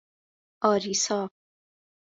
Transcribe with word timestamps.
آریسا 0.61 1.29